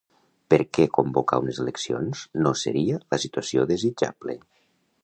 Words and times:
Perquè 0.53 0.85
convocar 0.99 1.39
unes 1.43 1.59
eleccions 1.65 2.25
no 2.47 2.55
seria 2.63 2.99
la 3.05 3.21
situació 3.27 3.69
desitjable. 3.75 4.43